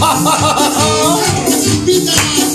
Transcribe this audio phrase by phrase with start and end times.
[0.00, 2.49] 哈哈哈哈哈哈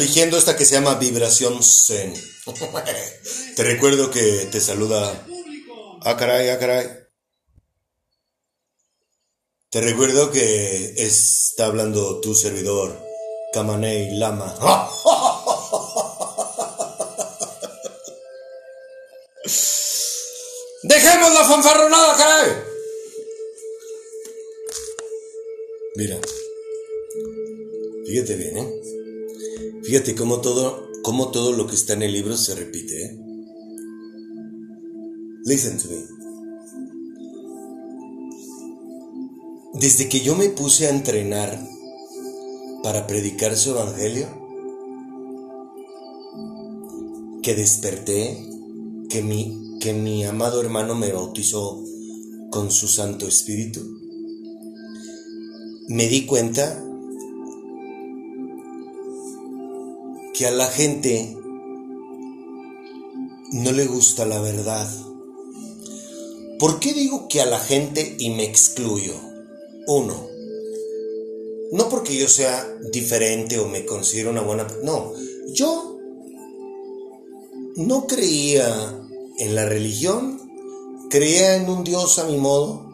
[0.00, 2.14] eligiendo esta que se llama Vibración Zen.
[3.56, 5.26] Te recuerdo que te saluda.
[6.02, 6.88] Ah, caray, ah, caray.
[9.68, 12.98] Te recuerdo que está hablando tu servidor,
[13.52, 14.56] Kamanei Lama.
[20.82, 22.64] ¡Dejemos la fanfarronada, caray!
[25.96, 26.18] Mira,
[28.06, 28.99] fíjate bien, ¿eh?
[29.82, 33.18] Fíjate cómo todo, cómo todo lo que está en el libro se repite, ¿eh?
[35.44, 36.04] Listen to me.
[39.80, 41.58] Desde que yo me puse a entrenar
[42.82, 44.28] para predicar su evangelio,
[47.42, 48.46] que desperté,
[49.08, 51.82] que mi, que mi amado hermano me bautizó
[52.50, 53.80] con su Santo Espíritu,
[55.88, 56.84] me di cuenta
[60.40, 61.36] que a la gente
[63.52, 64.88] no le gusta la verdad.
[66.58, 69.12] ¿Por qué digo que a la gente y me excluyo?
[69.86, 70.26] Uno,
[71.72, 74.66] no porque yo sea diferente o me considero una buena...
[74.82, 75.12] No,
[75.52, 75.98] yo
[77.76, 78.98] no creía
[79.36, 80.40] en la religión,
[81.10, 82.88] creía en un Dios a mi modo,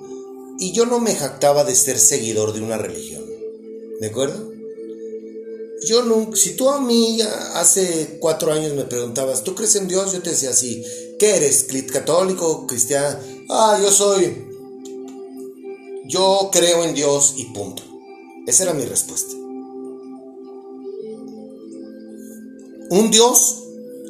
[0.58, 3.25] Y yo no me jactaba de ser seguidor de una religión.
[4.00, 4.56] ¿De acuerdo?
[5.86, 7.20] Yo nunca, si tú a mí
[7.54, 10.12] hace cuatro años me preguntabas, ¿tú crees en Dios?
[10.12, 10.84] Yo te decía así,
[11.16, 11.66] ¿qué eres?
[11.92, 12.66] ¿Católico?
[12.66, 13.18] ¿Cristiano?
[13.48, 14.48] Ah, yo soy.
[16.08, 17.84] Yo creo en Dios y punto.
[18.48, 19.32] Esa era mi respuesta.
[22.90, 23.62] Un Dios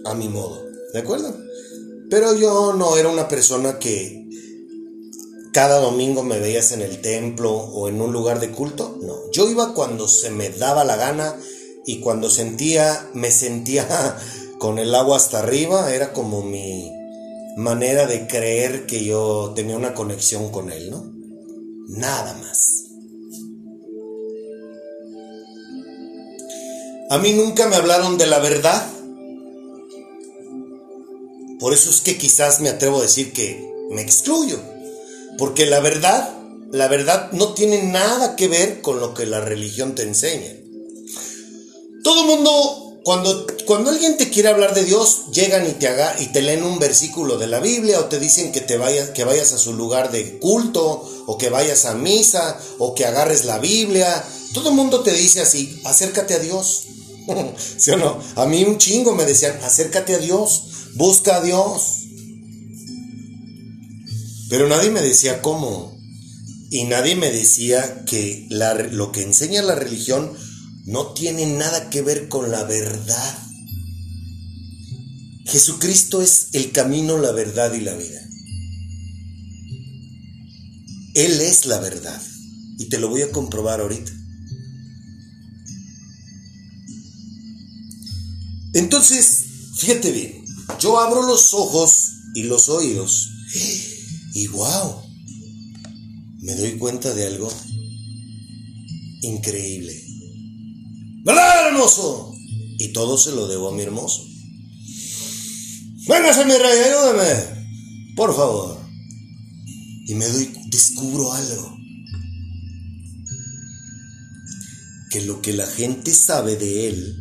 [0.06, 0.62] a mi modo,
[0.94, 1.36] ¿de acuerdo?
[2.08, 4.26] Pero yo no era una persona que
[5.52, 9.30] cada domingo me veías en el templo o en un lugar de culto, no.
[9.32, 11.36] Yo iba cuando se me daba la gana
[11.86, 14.18] y cuando sentía, me sentía
[14.58, 16.92] con el agua hasta arriba, era como mi
[17.56, 21.12] manera de creer que yo tenía una conexión con él, ¿no?
[21.88, 22.82] Nada más.
[27.08, 28.84] A mí nunca me hablaron de la verdad.
[31.60, 34.58] Por eso es que quizás me atrevo a decir que me excluyo.
[35.38, 36.36] Porque la verdad,
[36.72, 40.65] la verdad no tiene nada que ver con lo que la religión te enseña.
[42.06, 46.14] Todo el mundo, cuando, cuando alguien te quiere hablar de Dios, llegan y te, haga,
[46.20, 49.24] y te leen un versículo de la Biblia o te dicen que, te vayas, que
[49.24, 53.58] vayas a su lugar de culto o que vayas a misa o que agarres la
[53.58, 54.24] Biblia.
[54.54, 56.84] Todo el mundo te dice así, acércate a Dios.
[57.76, 58.20] ¿Sí o no?
[58.36, 60.62] A mí un chingo me decían, acércate a Dios,
[60.94, 62.04] busca a Dios.
[64.48, 65.98] Pero nadie me decía cómo.
[66.70, 70.45] Y nadie me decía que lo que enseña la religión
[70.86, 73.38] no tiene nada que ver con la verdad.
[75.44, 78.20] Jesucristo es el camino, la verdad y la vida.
[81.14, 82.20] Él es la verdad.
[82.78, 84.12] Y te lo voy a comprobar ahorita.
[88.74, 89.44] Entonces,
[89.76, 90.44] fíjate bien,
[90.78, 93.30] yo abro los ojos y los oídos
[94.34, 95.02] y wow,
[96.40, 97.50] me doy cuenta de algo
[99.22, 100.05] increíble.
[101.26, 102.36] ¿Verdad, hermoso?
[102.78, 104.24] Y todo se lo debo a mi hermoso.
[106.06, 108.14] Véngase, mi rey, ayúdame.
[108.14, 108.78] Por favor.
[110.06, 111.76] Y me doy, descubro algo.
[115.10, 117.16] Que lo que la gente sabe de él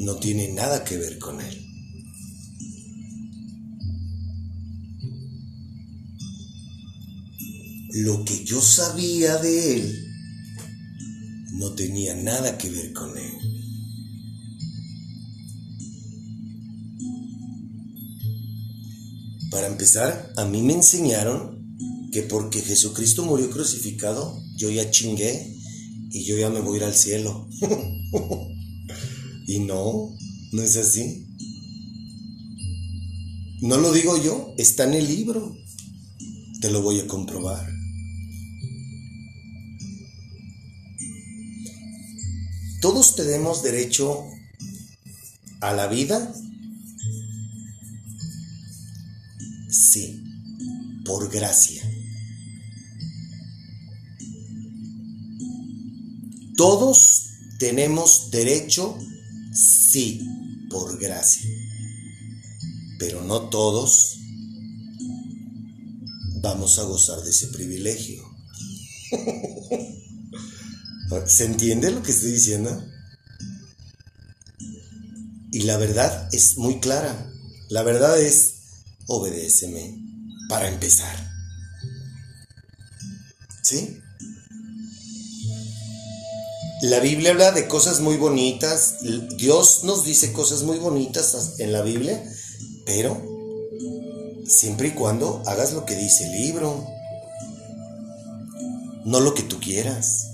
[0.00, 1.67] no tiene nada que ver con él.
[7.94, 10.08] Lo que yo sabía de él
[11.52, 13.32] no tenía nada que ver con él.
[19.50, 25.56] Para empezar, a mí me enseñaron que porque Jesucristo murió crucificado, yo ya chingué
[26.10, 27.48] y yo ya me voy a ir al cielo.
[29.48, 30.14] Y no,
[30.52, 31.26] no es así.
[33.62, 35.56] No lo digo yo, está en el libro.
[36.60, 37.77] Te lo voy a comprobar.
[42.80, 44.24] Todos tenemos derecho
[45.60, 46.32] a la vida.
[49.68, 50.22] Sí,
[51.04, 51.82] por gracia.
[56.56, 57.24] Todos
[57.58, 58.96] tenemos derecho
[59.90, 60.22] Sí,
[60.70, 61.50] por gracia.
[62.98, 64.18] Pero no todos
[66.42, 68.22] vamos a gozar de ese privilegio.
[71.26, 72.84] ¿Se entiende lo que estoy diciendo?
[75.50, 77.32] Y la verdad es muy clara.
[77.68, 78.54] La verdad es,
[79.06, 79.98] obedéceme
[80.48, 81.16] para empezar.
[83.62, 84.00] ¿Sí?
[86.82, 88.98] La Biblia habla de cosas muy bonitas,
[89.36, 92.22] Dios nos dice cosas muy bonitas en la Biblia,
[92.86, 93.20] pero
[94.46, 96.86] siempre y cuando hagas lo que dice el libro,
[99.04, 100.27] no lo que tú quieras.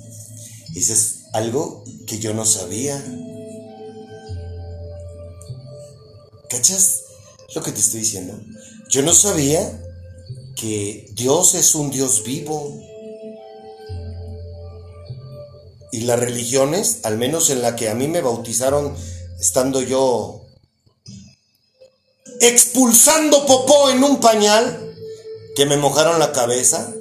[0.74, 3.02] Eso es algo que yo no sabía.
[6.48, 7.02] ¿Cachas
[7.54, 8.40] lo que te estoy diciendo?
[8.90, 9.80] Yo no sabía
[10.56, 12.80] que Dios es un Dios vivo
[15.92, 18.94] y las religiones, al menos en la que a mí me bautizaron
[19.38, 20.44] estando yo
[22.40, 24.94] expulsando popó en un pañal,
[25.54, 26.92] que me mojaron la cabeza,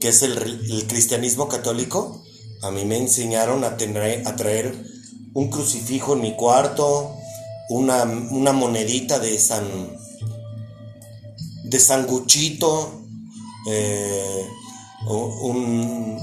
[0.00, 2.24] que es el, cristianismo católico,
[2.62, 4.74] a mí me enseñaron a, tener, a traer
[5.34, 7.14] un crucifijo en mi cuarto,
[7.68, 9.64] una, monedita de San,
[11.64, 13.02] de sanguchito,
[13.68, 14.46] eh,
[15.08, 16.18] un,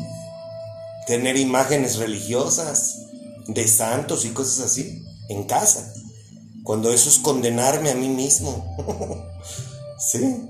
[1.05, 2.99] tener imágenes religiosas
[3.47, 5.93] de santos y cosas así en casa.
[6.63, 8.65] Cuando eso es condenarme a mí mismo.
[9.99, 10.49] sí.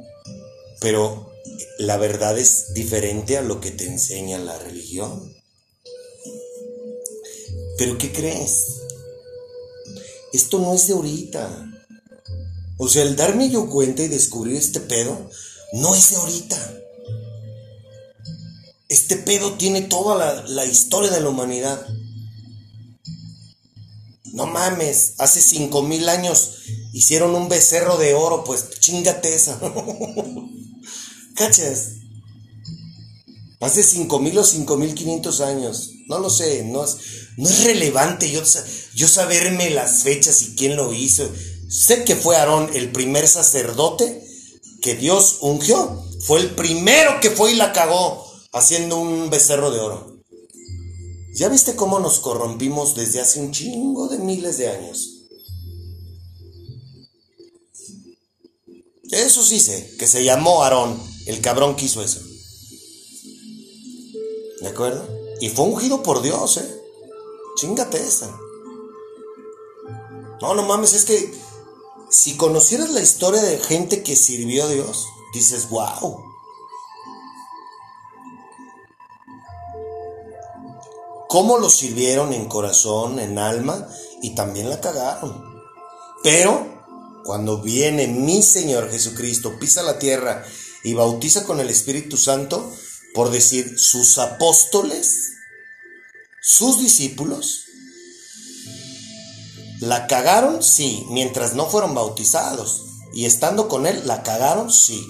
[0.80, 1.32] Pero
[1.80, 5.33] la verdad es diferente a lo que te enseña la religión.
[7.78, 8.82] Pero ¿qué crees?
[10.32, 11.70] Esto no es de ahorita.
[12.78, 15.30] O sea, el darme yo cuenta y descubrir este pedo
[15.74, 16.80] no es de ahorita.
[18.90, 21.88] Este pedo tiene toda la, historia de la humanidad.
[24.34, 26.58] No mames, hace cinco mil años
[26.94, 29.60] hicieron un becerro de oro, pues chingate esa.
[31.36, 32.03] ¿Cachas?
[33.64, 35.92] Hace cinco mil o cinco mil quinientos años.
[36.08, 36.98] No lo sé, no es,
[37.38, 38.42] no es relevante yo,
[38.94, 41.30] yo saberme las fechas y quién lo hizo.
[41.70, 44.22] Sé que fue Aarón el primer sacerdote
[44.82, 46.04] que Dios ungió.
[46.26, 50.18] Fue el primero que fue y la cagó haciendo un becerro de oro.
[51.34, 55.22] ¿Ya viste cómo nos corrompimos desde hace un chingo de miles de años?
[59.10, 62.20] Eso sí sé, que se llamó Aarón, el cabrón que hizo eso.
[64.64, 65.06] ¿De acuerdo?
[65.42, 66.82] Y fue ungido por Dios, ¿eh?
[67.58, 68.36] Chingate esa.
[70.42, 71.34] No, no mames, es que
[72.10, 76.34] si conocieras la historia de gente que sirvió a Dios, dices, wow.
[81.34, 83.88] cómo lo sirvieron en corazón, en alma,
[84.22, 85.44] y también la cagaron.
[86.22, 86.64] Pero
[87.26, 90.46] cuando viene mi Señor Jesucristo, pisa la tierra
[90.84, 92.72] y bautiza con el Espíritu Santo,
[93.14, 95.34] por decir, sus apóstoles,
[96.42, 97.66] sus discípulos,
[99.80, 102.86] la cagaron, sí, mientras no fueron bautizados.
[103.14, 105.06] Y estando con Él, la cagaron, sí.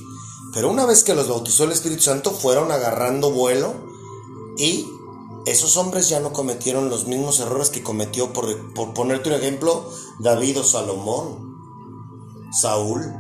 [0.54, 3.74] Pero una vez que los bautizó el Espíritu Santo, fueron agarrando vuelo
[4.58, 4.86] y
[5.46, 10.60] esos hombres ya no cometieron los mismos errores que cometió, por, ponerte un ejemplo, David
[10.60, 11.58] o Salomón,
[12.52, 13.14] Saúl.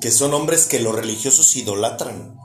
[0.00, 2.38] Que son hombres que los religiosos idolatran.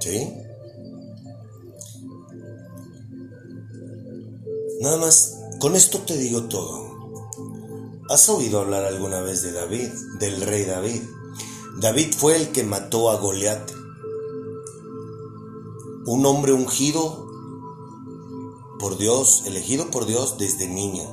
[0.00, 0.32] ¿Sí?
[4.80, 6.82] Nada más, con esto te digo todo.
[8.10, 11.02] ¿Has oído hablar alguna vez de David, del rey David?
[11.80, 13.70] David fue el que mató a Goliat.
[16.04, 17.21] Un hombre ungido
[18.82, 21.04] por Dios, elegido por Dios desde niño.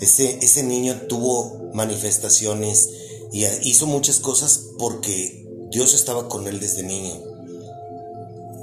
[0.00, 2.88] Ese, ese niño tuvo manifestaciones
[3.30, 7.14] y hizo muchas cosas porque Dios estaba con él desde niño.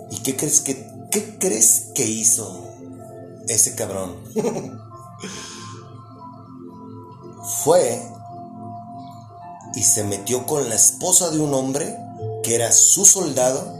[0.09, 2.65] ¿Y qué crees que, qué crees que hizo
[3.47, 4.15] ese cabrón?
[7.63, 8.01] fue
[9.75, 11.95] y se metió con la esposa de un hombre
[12.41, 13.77] que era su soldado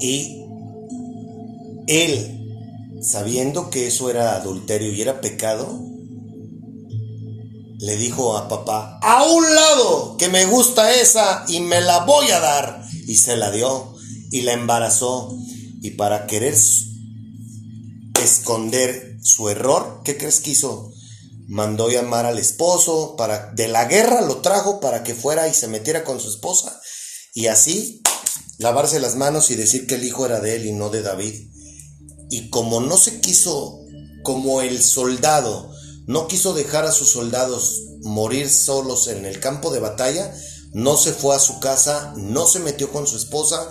[0.00, 0.46] y
[1.88, 2.37] él,
[3.02, 5.80] sabiendo que eso era adulterio y era pecado,
[7.78, 12.30] le dijo a papá, a un lado, que me gusta esa y me la voy
[12.30, 12.84] a dar.
[13.06, 13.94] Y se la dio
[14.30, 15.36] y la embarazó.
[15.80, 16.56] Y para querer
[18.22, 20.92] esconder su error, ¿qué crees que hizo?
[21.48, 25.66] mandó llamar al esposo, para, de la guerra lo trajo para que fuera y se
[25.66, 26.78] metiera con su esposa
[27.34, 28.02] y así
[28.58, 31.50] lavarse las manos y decir que el hijo era de él y no de David.
[32.30, 33.80] Y como no se quiso,
[34.22, 35.70] como el soldado
[36.06, 40.34] no quiso dejar a sus soldados morir solos en el campo de batalla,
[40.72, 43.68] no se fue a su casa, no se metió con su esposa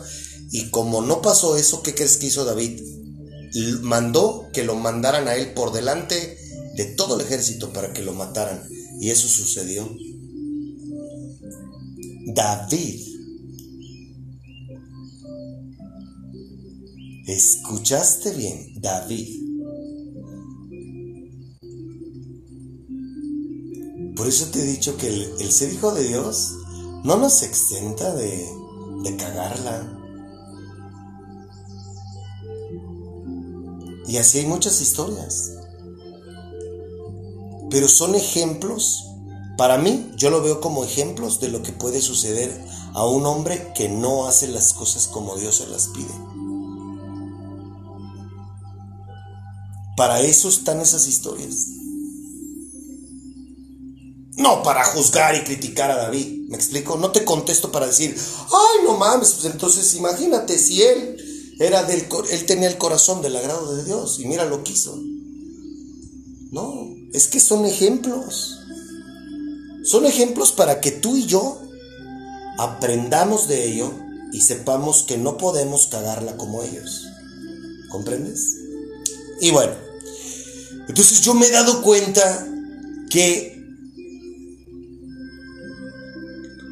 [0.51, 2.81] y como no pasó eso, ¿qué crees que hizo David?
[3.81, 6.37] Mandó que lo mandaran a él por delante
[6.75, 8.63] de todo el ejército para que lo mataran.
[8.99, 9.89] Y eso sucedió.
[12.33, 13.16] David.
[17.27, 19.43] Escuchaste bien, David.
[24.15, 26.55] Por eso te he dicho que el, ser hijo de Dios
[27.03, 28.49] no nos exenta de,
[29.03, 29.93] de cagarla.
[34.07, 35.57] Y así hay muchas historias
[37.69, 39.05] pero son ejemplos,
[39.57, 43.73] para mí yo lo veo como ejemplos de lo que puede suceder a un hombre
[43.75, 46.13] que no hace las cosas como Dios se las pide.
[49.97, 51.69] Para eso están esas historias.
[54.37, 56.97] No para juzgar y criticar a David, ¿me explico?
[56.97, 61.17] No te contesto para decir, ay, no mames, pues entonces imagínate si él
[61.59, 64.95] era del, él tenía el corazón del agrado de Dios y mira lo que hizo.
[66.51, 68.59] No, es que son ejemplos.
[69.83, 71.59] Son ejemplos para que tú y yo
[72.59, 73.91] aprendamos de ello
[74.31, 77.07] y sepamos que no podemos cagarla como ellos.
[77.89, 78.57] ¿Comprendes?
[79.41, 79.86] Y bueno,
[80.87, 82.47] entonces yo me he dado cuenta
[83.09, 83.57] que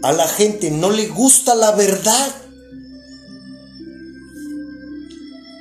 [0.03, 2.35] a la gente no le gusta la verdad.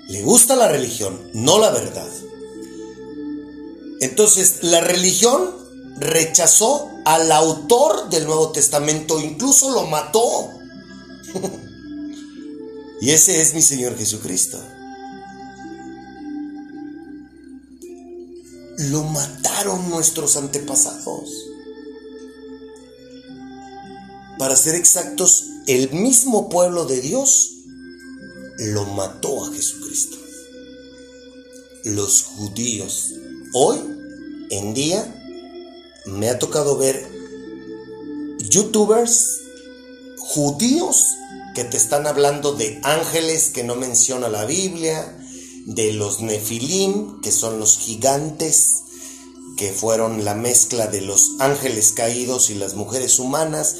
[0.08, 2.08] Le gusta la religión, no la verdad.
[4.00, 5.50] Entonces, la religión
[5.96, 10.50] rechazó al autor del Nuevo Testamento, incluso lo mató.
[13.00, 14.60] y ese es mi Señor Jesucristo.
[18.78, 21.30] Lo mataron nuestros antepasados.
[24.38, 27.52] Para ser exactos, el mismo pueblo de Dios
[28.58, 30.16] lo mató a Jesucristo.
[31.84, 33.14] Los judíos.
[33.52, 33.78] Hoy
[34.50, 35.22] en día
[36.06, 37.08] me ha tocado ver
[38.38, 39.40] youtubers
[40.18, 41.16] judíos
[41.54, 45.16] que te están hablando de ángeles que no menciona la Biblia,
[45.66, 48.82] de los nefilim, que son los gigantes,
[49.56, 53.76] que fueron la mezcla de los ángeles caídos y las mujeres humanas.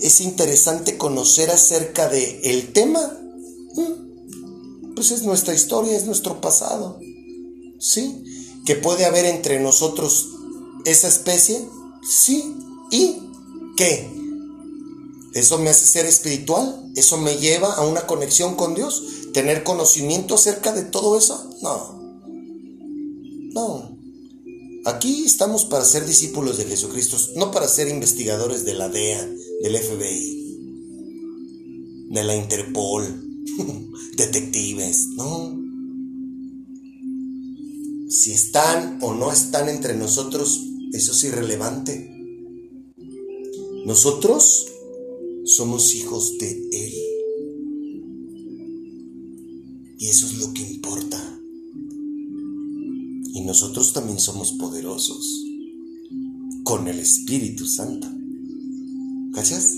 [0.00, 3.18] Es interesante conocer acerca de el tema.
[3.74, 6.98] Mm, pues es nuestra historia, es nuestro pasado.
[7.80, 8.24] ¿Sí?
[8.64, 10.28] Que puede haber entre nosotros
[10.84, 11.66] esa especie.
[12.08, 12.54] Sí.
[12.90, 13.16] ¿Y
[13.76, 14.10] qué?
[15.34, 16.90] ¿Eso me hace ser espiritual?
[16.96, 19.02] ¿Eso me lleva a una conexión con Dios?
[19.38, 21.48] ¿Tener conocimiento acerca de todo eso?
[21.62, 22.26] No.
[23.52, 23.96] No.
[24.84, 29.24] Aquí estamos para ser discípulos de Jesucristo, no para ser investigadores de la DEA,
[29.62, 30.56] del FBI,
[32.10, 33.04] de la Interpol,
[34.16, 35.56] detectives, no.
[38.10, 42.10] Si están o no están entre nosotros, eso es irrelevante.
[43.86, 44.66] Nosotros
[45.44, 47.17] somos hijos de Él.
[49.98, 51.20] Y eso es lo que importa.
[53.34, 55.44] Y nosotros también somos poderosos
[56.64, 58.06] con el Espíritu Santo.
[59.34, 59.74] ¿Cachas?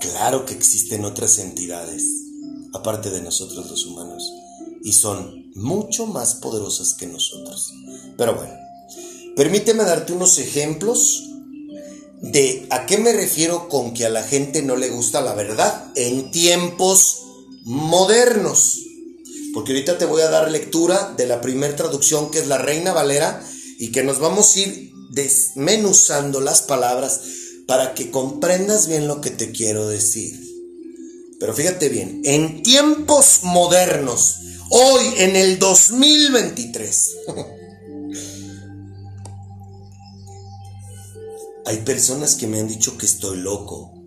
[0.00, 2.04] Claro que existen otras entidades,
[2.72, 4.32] aparte de nosotros los humanos,
[4.84, 7.72] y son mucho más poderosas que nosotros.
[8.16, 8.54] Pero bueno,
[9.34, 11.24] permíteme darte unos ejemplos
[12.20, 15.92] de a qué me refiero con que a la gente no le gusta la verdad
[15.94, 17.17] en tiempos
[17.68, 18.84] modernos.
[19.52, 22.92] Porque ahorita te voy a dar lectura de la primera traducción que es la Reina
[22.92, 23.44] Valera
[23.78, 27.20] y que nos vamos a ir desmenuzando las palabras
[27.66, 30.40] para que comprendas bien lo que te quiero decir.
[31.38, 34.36] Pero fíjate bien, en tiempos modernos,
[34.70, 37.16] hoy en el 2023,
[41.66, 43.97] hay personas que me han dicho que estoy loco.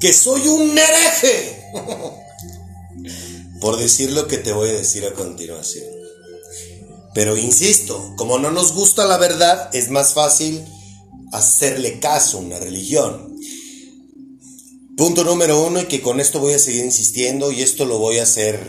[0.00, 1.70] Que soy un hereje.
[3.60, 5.86] Por decir lo que te voy a decir a continuación.
[7.14, 10.62] Pero insisto, como no nos gusta la verdad, es más fácil
[11.32, 13.38] hacerle caso a una religión.
[14.98, 18.18] Punto número uno, y que con esto voy a seguir insistiendo, y esto lo voy
[18.18, 18.60] a hacer,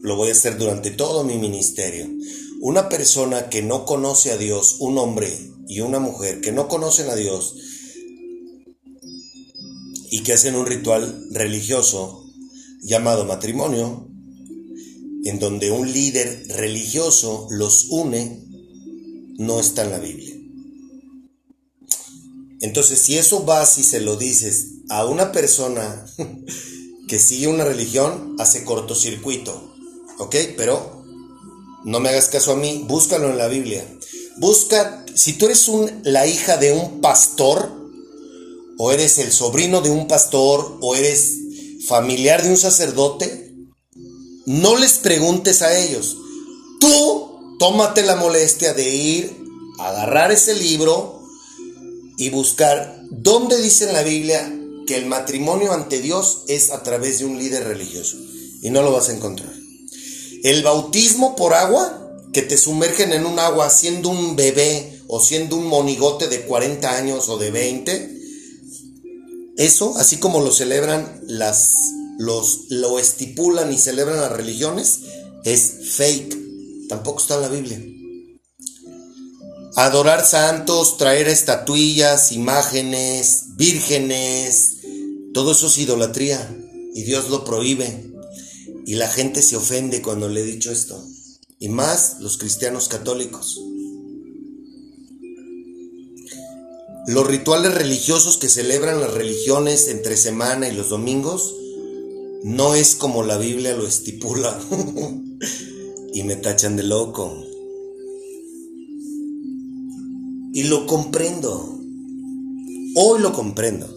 [0.00, 2.08] lo voy a hacer durante todo mi ministerio.
[2.60, 5.32] Una persona que no conoce a Dios, un hombre
[5.68, 7.54] y una mujer que no conocen a Dios
[10.12, 12.26] y que hacen un ritual religioso
[12.82, 14.10] llamado matrimonio,
[15.24, 18.44] en donde un líder religioso los une,
[19.38, 20.36] no está en la Biblia.
[22.60, 26.04] Entonces, si eso vas y se lo dices a una persona
[27.08, 29.74] que sigue una religión, hace cortocircuito,
[30.18, 30.36] ¿ok?
[30.58, 31.06] Pero
[31.86, 33.82] no me hagas caso a mí, búscalo en la Biblia.
[34.36, 35.66] Busca, si tú eres
[36.04, 37.81] la hija de un pastor,
[38.78, 41.38] o eres el sobrino de un pastor, o eres
[41.86, 43.54] familiar de un sacerdote,
[44.46, 46.16] no les preguntes a ellos.
[46.80, 49.36] Tú tómate la molestia de ir
[49.78, 51.22] a agarrar ese libro
[52.18, 54.52] y buscar dónde dice en la Biblia
[54.86, 58.16] que el matrimonio ante Dios es a través de un líder religioso.
[58.62, 59.52] Y no lo vas a encontrar.
[60.42, 61.98] El bautismo por agua,
[62.32, 66.96] que te sumergen en un agua siendo un bebé o siendo un monigote de 40
[66.96, 68.11] años o de 20,
[69.64, 71.74] eso, así como lo celebran las,
[72.18, 75.00] los, lo estipulan y celebran las religiones,
[75.44, 76.88] es fake.
[76.88, 77.82] Tampoco está en la Biblia.
[79.76, 84.76] Adorar santos, traer estatuillas, imágenes, vírgenes,
[85.32, 86.54] todo eso es idolatría
[86.94, 88.12] y Dios lo prohíbe.
[88.84, 91.02] Y la gente se ofende cuando le he dicho esto.
[91.58, 93.58] Y más los cristianos católicos.
[97.08, 101.52] Los rituales religiosos que celebran las religiones entre semana y los domingos
[102.44, 104.56] no es como la Biblia lo estipula.
[106.14, 107.44] y me tachan de loco.
[110.54, 111.80] Y lo comprendo.
[112.94, 113.92] Hoy lo comprendo.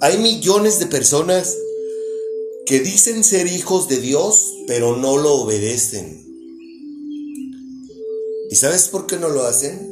[0.00, 1.58] Hay millones de personas
[2.64, 6.24] que dicen ser hijos de Dios, pero no lo obedecen.
[8.50, 9.89] ¿Y sabes por qué no lo hacen?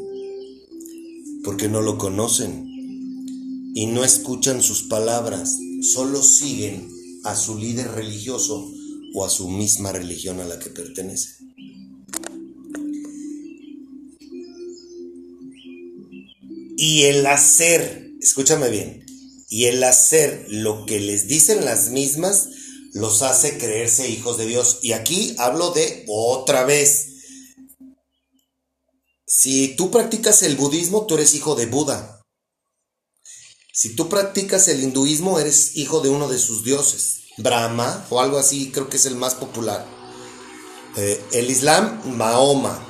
[1.49, 6.91] Porque no lo conocen y no escuchan sus palabras, solo siguen
[7.25, 8.71] a su líder religioso
[9.15, 11.37] o a su misma religión a la que pertenece.
[16.77, 19.07] Y el hacer, escúchame bien,
[19.49, 22.51] y el hacer lo que les dicen las mismas
[22.93, 24.81] los hace creerse hijos de Dios.
[24.83, 27.18] Y aquí hablo de otra vez.
[29.31, 32.23] Si tú practicas el budismo, tú eres hijo de Buda.
[33.75, 37.25] Si tú practicas el hinduismo, eres hijo de uno de sus dioses.
[37.37, 39.87] Brahma o algo así, creo que es el más popular.
[40.97, 42.83] Eh, el Islam, Mahoma.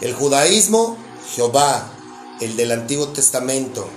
[0.00, 0.96] El judaísmo,
[1.34, 1.92] Jehová,
[2.40, 3.90] el del Antiguo Testamento.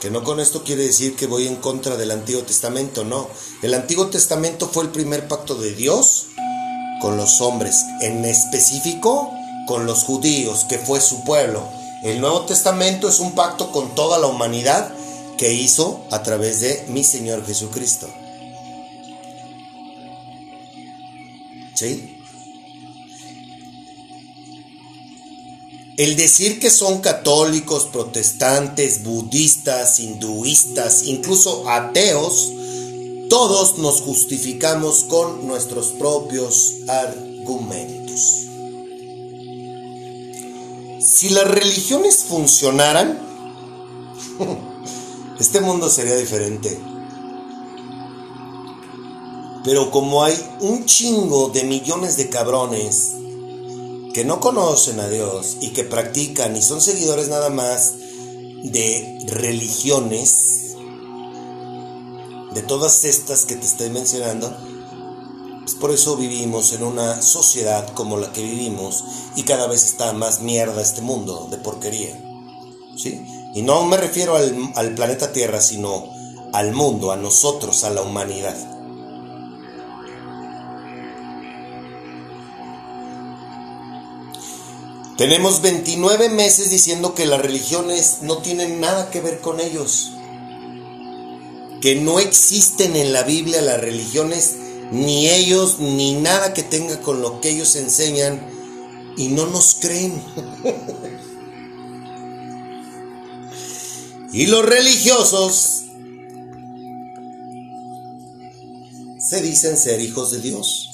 [0.00, 3.30] Que no con esto quiere decir que voy en contra del Antiguo Testamento, no.
[3.62, 6.26] El Antiguo Testamento fue el primer pacto de Dios
[7.00, 9.32] con los hombres, en específico
[9.66, 11.62] con los judíos, que fue su pueblo.
[12.02, 14.92] El Nuevo Testamento es un pacto con toda la humanidad
[15.36, 18.08] que hizo a través de mi Señor Jesucristo.
[21.74, 22.18] ¿Sí?
[25.98, 32.52] El decir que son católicos, protestantes, budistas, hinduistas, incluso ateos,
[33.28, 38.48] todos nos justificamos con nuestros propios argumentos.
[41.00, 43.18] Si las religiones funcionaran,
[45.40, 46.78] este mundo sería diferente.
[49.64, 53.12] Pero como hay un chingo de millones de cabrones
[54.14, 57.94] que no conocen a Dios y que practican y son seguidores nada más
[58.62, 60.67] de religiones,
[62.52, 64.56] de todas estas que te estoy mencionando,
[65.64, 69.04] es por eso vivimos en una sociedad como la que vivimos
[69.36, 72.18] y cada vez está más mierda este mundo de porquería.
[72.96, 73.22] ¿Sí?
[73.54, 76.08] Y no me refiero al, al planeta Tierra, sino
[76.52, 78.56] al mundo, a nosotros, a la humanidad.
[85.18, 90.12] Tenemos 29 meses diciendo que las religiones no tienen nada que ver con ellos.
[91.80, 94.56] Que no existen en la Biblia las religiones,
[94.90, 98.40] ni ellos, ni nada que tenga con lo que ellos enseñan,
[99.16, 100.22] y no nos creen.
[104.32, 105.84] y los religiosos
[109.18, 110.88] se dicen ser hijos de Dios.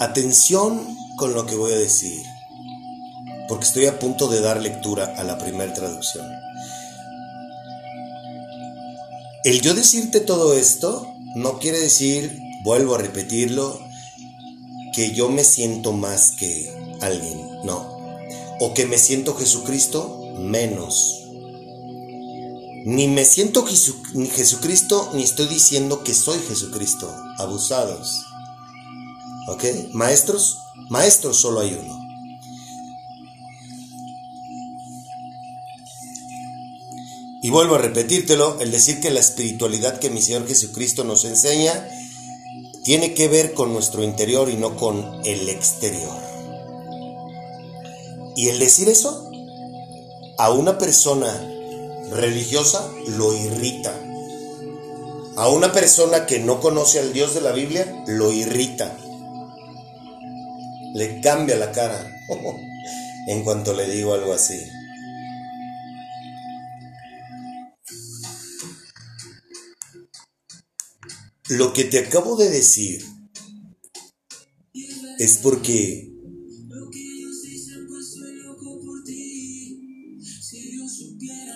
[0.00, 2.26] Atención con lo que voy a decir,
[3.48, 6.26] porque estoy a punto de dar lectura a la primera traducción.
[9.44, 13.78] El yo decirte todo esto no quiere decir, vuelvo a repetirlo,
[14.94, 17.94] que yo me siento más que alguien, no.
[18.60, 21.20] O que me siento Jesucristo menos.
[22.86, 27.12] Ni me siento Jesucristo, ni estoy diciendo que soy Jesucristo.
[27.38, 28.22] Abusados.
[29.48, 29.64] ¿Ok?
[29.92, 30.58] Maestros,
[30.90, 32.03] maestros solo hay uno.
[37.44, 41.86] Y vuelvo a repetírtelo, el decir que la espiritualidad que mi Señor Jesucristo nos enseña
[42.84, 46.16] tiene que ver con nuestro interior y no con el exterior.
[48.34, 49.30] Y el decir eso
[50.38, 51.28] a una persona
[52.12, 53.92] religiosa lo irrita.
[55.36, 58.96] A una persona que no conoce al Dios de la Biblia lo irrita.
[60.94, 62.10] Le cambia la cara
[63.28, 64.58] en cuanto le digo algo así.
[71.48, 73.04] Lo que te acabo de decir
[75.18, 76.10] es porque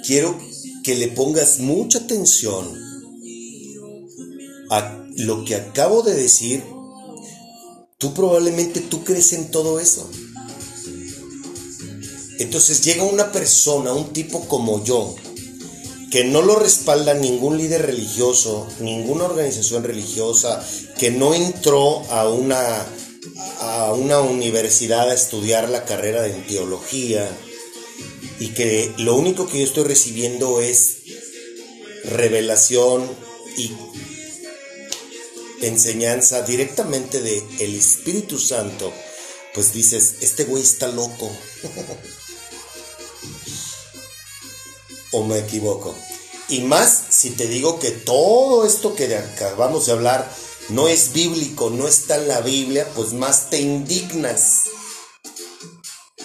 [0.07, 0.38] quiero
[0.85, 2.66] que le pongas mucha atención
[4.70, 6.62] a lo que acabo de decir.
[7.96, 10.09] Tú probablemente tú crees en todo eso.
[12.38, 15.16] Entonces llega una persona, un tipo como yo,
[16.11, 20.64] que no lo respalda ningún líder religioso, ninguna organización religiosa,
[20.99, 22.87] que no entró a una,
[23.61, 27.29] a una universidad a estudiar la carrera de teología
[28.40, 30.99] y que lo único que yo estoy recibiendo es
[32.05, 33.09] revelación
[33.57, 33.73] y
[35.61, 38.92] enseñanza directamente de el Espíritu Santo,
[39.55, 41.31] pues dices, este güey está loco.
[45.12, 45.94] ¿O me equivoco?
[46.49, 50.35] Y más si te digo que todo esto que acabamos de hablar
[50.68, 54.64] no es bíblico, no está en la Biblia, pues más te indignas.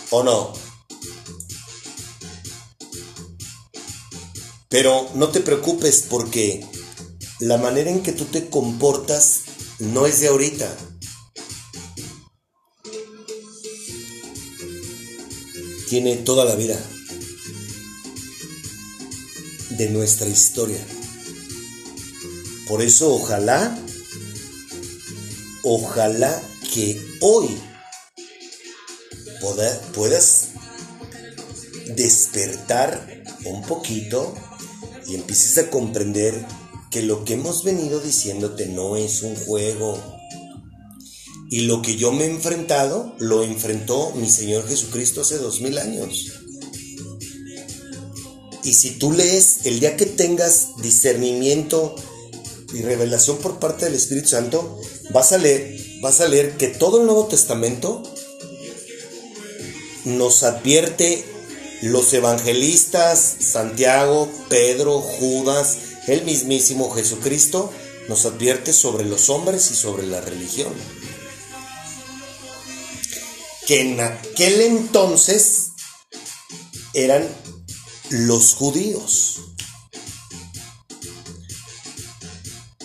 [0.10, 0.54] ¿O no?
[4.70, 6.66] Pero no te preocupes porque
[7.40, 9.42] la manera en que tú te comportas
[9.80, 10.76] no es de ahorita.
[15.90, 16.80] Tiene toda la vida
[19.78, 20.84] de nuestra historia.
[22.68, 23.78] Por eso ojalá,
[25.64, 26.42] ojalá
[26.74, 27.50] que hoy
[29.94, 30.50] puedas
[31.96, 34.34] despertar un poquito
[35.08, 36.46] y empieces a comprender
[36.90, 40.02] que lo que hemos venido diciéndote no es un juego.
[41.50, 45.78] Y lo que yo me he enfrentado, lo enfrentó mi Señor Jesucristo hace dos mil
[45.78, 46.43] años.
[48.64, 51.96] Y si tú lees, el día que tengas discernimiento
[52.74, 54.80] y revelación por parte del Espíritu Santo,
[55.12, 58.04] vas a leer, vas a leer que todo el Nuevo Testamento
[60.06, 61.24] nos advierte
[61.82, 67.72] los evangelistas, Santiago, Pedro, Judas, el mismísimo Jesucristo,
[68.08, 70.74] nos advierte sobre los hombres y sobre la religión.
[73.68, 75.72] Que en aquel entonces
[76.94, 77.28] eran
[78.14, 79.42] los judíos.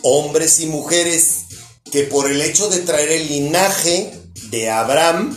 [0.02, 1.44] Hombres y mujeres
[1.92, 4.12] que por el hecho de traer el linaje
[4.50, 5.36] de Abraham,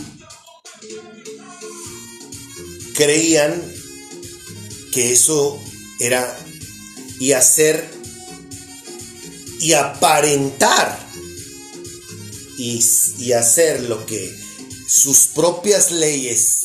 [2.96, 3.62] creían
[4.94, 5.60] que eso
[6.00, 6.38] era
[7.20, 7.90] y hacer
[9.60, 11.00] y aparentar
[12.58, 14.34] y, hacer lo que
[14.88, 16.62] sus propias leyes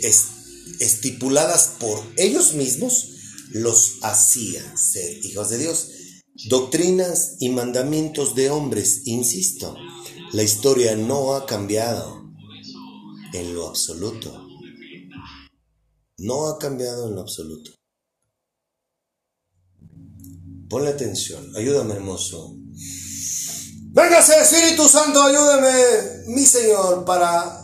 [0.00, 0.33] es-
[0.80, 3.10] estipuladas por ellos mismos
[3.50, 5.88] los hacía ser hijos de Dios.
[6.48, 9.76] Doctrinas y mandamientos de hombres, insisto,
[10.32, 12.24] la historia no ha cambiado
[13.32, 14.48] en lo absoluto.
[16.18, 17.70] No ha cambiado en lo absoluto.
[20.68, 22.56] Ponle atención, ayúdame hermoso.
[23.92, 27.63] Véngase Espíritu Santo, ayúdame, mi Señor, para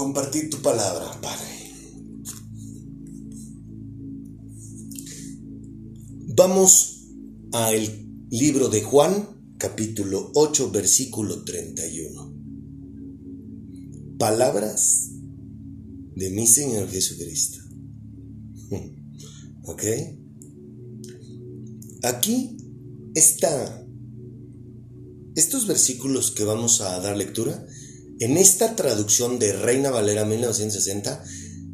[0.00, 1.46] compartir tu palabra, Padre.
[6.34, 7.06] Vamos
[7.52, 12.32] al libro de Juan, capítulo 8, versículo 31
[14.18, 15.10] palabras
[16.16, 17.58] de mi Señor Jesucristo.
[19.64, 19.82] ¿Ok?
[22.04, 22.56] Aquí
[23.14, 23.86] está,
[25.34, 27.66] estos versículos que vamos a dar lectura,
[28.20, 31.24] en esta traducción de Reina Valera 1960,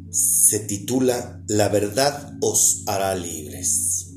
[0.09, 4.13] se titula La verdad os hará libres.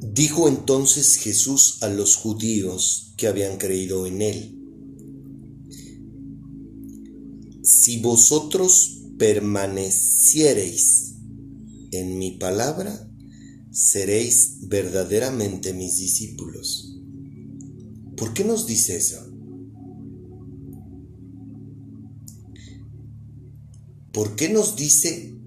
[0.00, 4.52] Dijo entonces Jesús a los judíos que habían creído en él,
[7.62, 11.16] si vosotros permaneciereis
[11.90, 13.10] en mi palabra,
[13.70, 16.96] seréis verdaderamente mis discípulos.
[18.16, 19.25] ¿Por qué nos dice eso?
[24.16, 25.38] ¿Por qué nos dice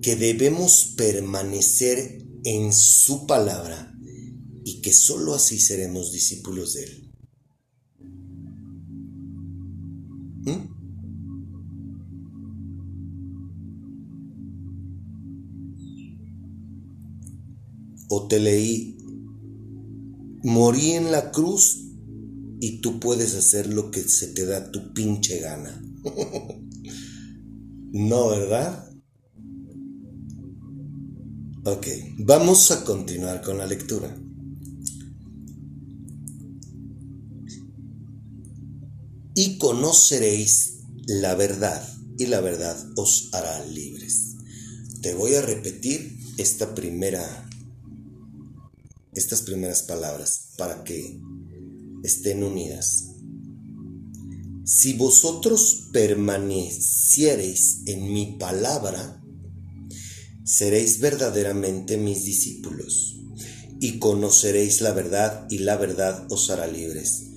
[0.00, 3.94] que debemos permanecer en su palabra
[4.64, 7.12] y que sólo así seremos discípulos de él?
[10.46, 10.78] ¿Mm?
[18.08, 18.96] O te leí,
[20.42, 21.84] morí en la cruz
[22.60, 25.84] y tú puedes hacer lo que se te da tu pinche gana.
[27.92, 28.90] no, ¿verdad?
[31.64, 31.86] Ok,
[32.18, 34.14] vamos a continuar con la lectura.
[39.38, 44.34] y conoceréis la verdad, y la verdad os hará libres.
[45.00, 47.48] Te voy a repetir esta primera,
[49.14, 51.20] estas primeras palabras para que
[52.02, 53.07] estén unidas.
[54.68, 59.22] Si vosotros permaneciereis en mi palabra,
[60.44, 63.16] seréis verdaderamente mis discípulos
[63.80, 67.28] y conoceréis la verdad y la verdad os hará libres.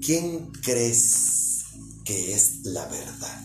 [0.00, 1.64] ¿Quién crees
[2.06, 3.44] que es la verdad?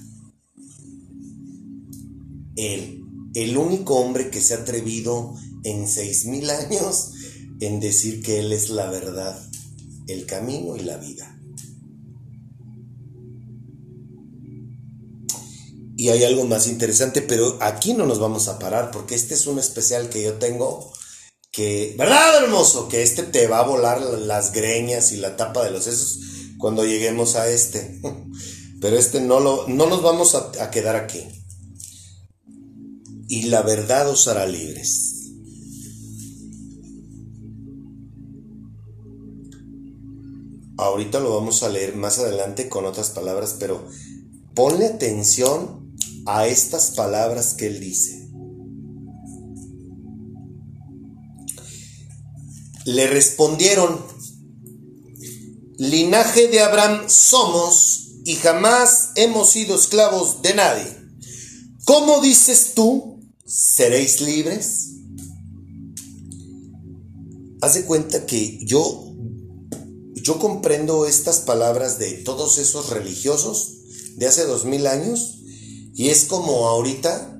[2.55, 7.11] Él, el único hombre que se ha atrevido en seis mil años
[7.59, 9.37] en decir que Él es la verdad,
[10.07, 11.40] el camino y la vida.
[16.01, 19.45] Y hay algo más interesante, pero aquí no nos vamos a parar porque este es
[19.45, 20.91] un especial que yo tengo
[21.51, 22.87] que, ¿verdad, hermoso?
[22.89, 26.17] Que este te va a volar las greñas y la tapa de los sesos
[26.57, 28.01] cuando lleguemos a este.
[28.81, 31.23] Pero este no, lo, no nos vamos a, quedar aquí.
[33.27, 35.29] Y la verdad os hará libres.
[40.77, 43.85] Ahorita lo vamos a leer más adelante con otras palabras, pero
[44.55, 45.80] ponle atención
[46.25, 48.29] a estas palabras que él dice.
[52.85, 53.99] Le respondieron,
[55.77, 60.97] linaje de Abraham somos y jamás hemos sido esclavos de nadie.
[61.85, 64.87] ¿Cómo dices tú, seréis libres?
[67.61, 69.11] Haz de cuenta que yo
[70.23, 73.77] yo comprendo estas palabras de todos esos religiosos
[74.17, 75.40] de hace dos mil años
[75.93, 77.39] y es como ahorita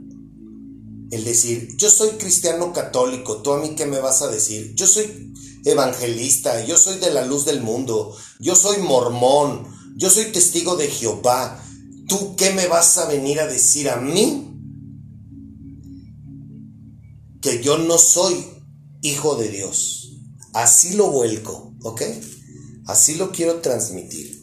[1.11, 4.87] el decir, yo soy cristiano católico, tú a mí qué me vas a decir, yo
[4.87, 5.33] soy
[5.65, 10.87] evangelista, yo soy de la luz del mundo, yo soy mormón, yo soy testigo de
[10.87, 11.63] Jehová,
[12.07, 14.47] tú qué me vas a venir a decir a mí
[17.41, 18.45] que yo no soy
[19.01, 20.11] hijo de Dios.
[20.53, 22.01] Así lo vuelco, ¿ok?
[22.85, 24.40] Así lo quiero transmitir.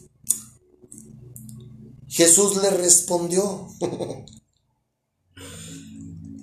[2.19, 3.69] Jesús le respondió,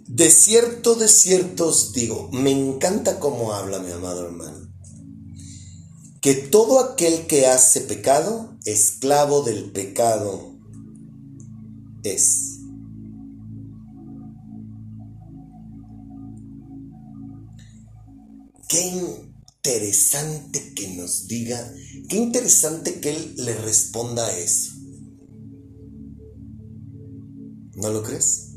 [0.08, 4.72] de cierto, de cierto os digo, me encanta cómo habla mi amado hermano,
[6.22, 10.58] que todo aquel que hace pecado, esclavo del pecado
[12.04, 12.60] es.
[18.66, 19.12] Qué
[19.62, 21.70] interesante que nos diga,
[22.08, 24.75] qué interesante que él le responda a eso.
[27.76, 28.54] ¿No lo crees?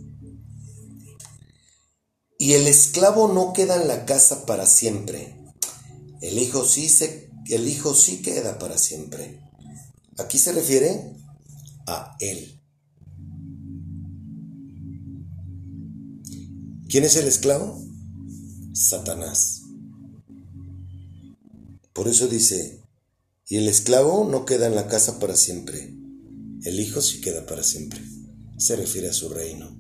[2.38, 5.36] Y el esclavo no queda en la casa para siempre.
[6.22, 9.42] El hijo sí se, el hijo sí queda para siempre.
[10.18, 11.18] Aquí se refiere
[11.86, 12.62] a él.
[16.88, 17.84] ¿Quién es el esclavo?
[18.72, 19.64] Satanás.
[21.92, 22.86] Por eso dice,
[23.50, 25.94] y el esclavo no queda en la casa para siempre,
[26.64, 28.00] el hijo sí queda para siempre.
[28.60, 29.74] Se refiere a su reino.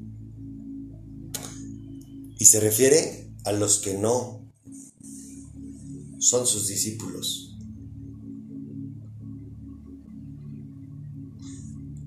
[2.38, 4.50] Y se refiere a los que no
[6.20, 7.58] son sus discípulos.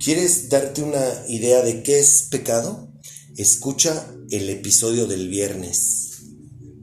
[0.03, 2.91] ¿Quieres darte una idea de qué es pecado?
[3.37, 6.23] Escucha el episodio del viernes.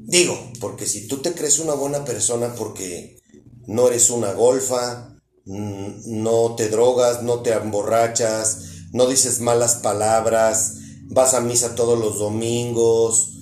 [0.05, 3.19] Digo, porque si tú te crees una buena persona porque
[3.65, 10.75] no eres una golfa, no te drogas, no te emborrachas, no dices malas palabras,
[11.07, 13.33] vas a misa todos los domingos,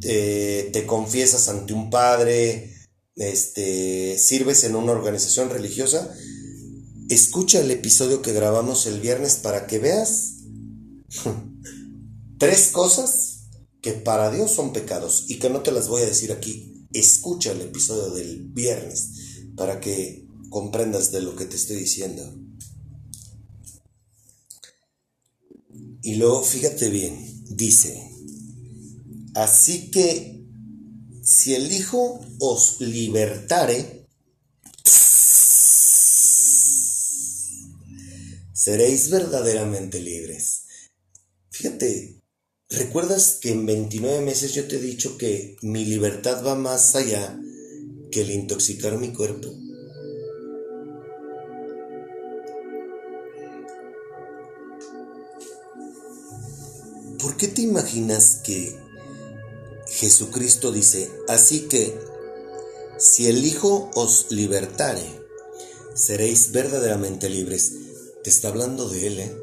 [0.00, 2.74] te confiesas ante un padre,
[3.16, 6.14] este, sirves en una organización religiosa,
[7.08, 10.34] escucha el episodio que grabamos el viernes para que veas
[12.38, 13.48] tres cosas
[13.80, 16.86] que para Dios son pecados y que no te las voy a decir aquí.
[16.92, 19.10] Escucha el episodio del viernes
[19.56, 22.34] para que comprendas de lo que te estoy diciendo.
[26.02, 28.10] Y luego fíjate bien, dice,
[29.34, 30.44] así que
[31.22, 34.08] si el Hijo os libertare,
[38.52, 40.62] seréis verdaderamente libres.
[41.50, 42.16] Fíjate,
[42.68, 47.38] ¿Recuerdas que en 29 meses yo te he dicho que mi libertad va más allá
[48.10, 49.54] que el intoxicar mi cuerpo?
[57.18, 58.78] ¿Por qué te imaginas que
[59.88, 61.98] Jesucristo dice, así que
[62.98, 65.04] si el Hijo os libertare,
[65.94, 67.72] seréis verdaderamente libres?
[68.22, 69.36] Te está hablando de Él, ¿eh?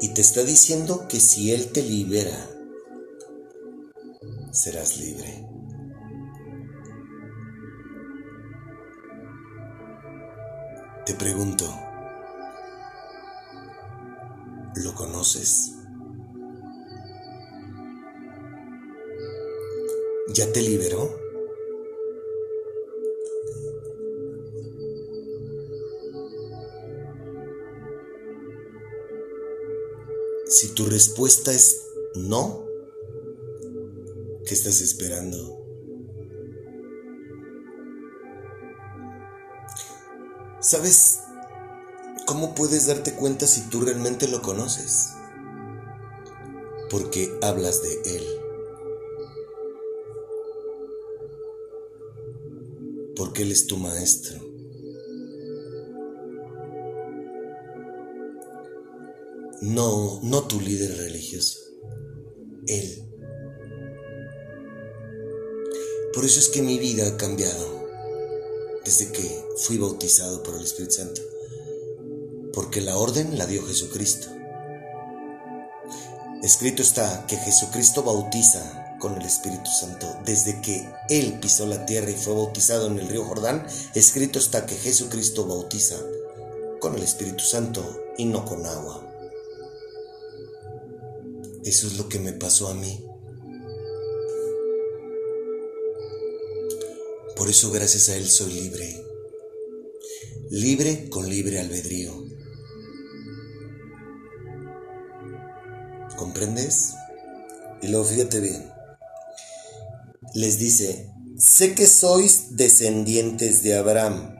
[0.00, 2.50] Y te está diciendo que si Él te libera,
[4.52, 5.46] serás libre.
[11.06, 11.64] Te pregunto,
[14.78, 15.77] ¿Lo conoces?
[20.34, 21.18] ¿Ya te liberó?
[30.46, 32.66] Si tu respuesta es no,
[34.46, 35.58] ¿qué estás esperando?
[40.60, 41.20] ¿Sabes
[42.26, 45.10] cómo puedes darte cuenta si tú realmente lo conoces?
[46.90, 48.47] Porque hablas de Él.
[53.42, 54.36] Él es tu maestro.
[59.60, 61.60] No, no tu líder religioso.
[62.66, 63.04] Él.
[66.12, 67.86] Por eso es que mi vida ha cambiado
[68.84, 71.22] desde que fui bautizado por el Espíritu Santo.
[72.52, 74.26] Porque la orden la dio Jesucristo.
[76.42, 80.06] Escrito está que Jesucristo bautiza con el Espíritu Santo.
[80.24, 84.66] Desde que Él pisó la tierra y fue bautizado en el río Jordán, escrito está
[84.66, 85.96] que Jesucristo bautiza
[86.80, 87.82] con el Espíritu Santo
[88.16, 89.04] y no con agua.
[91.64, 93.04] Eso es lo que me pasó a mí.
[97.36, 99.04] Por eso gracias a Él soy libre.
[100.50, 102.24] Libre con libre albedrío.
[106.16, 106.94] ¿Comprendes?
[107.82, 108.77] Y luego fíjate bien.
[110.38, 114.38] Les dice, sé que sois descendientes de Abraham